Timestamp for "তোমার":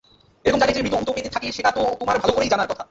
1.99-2.15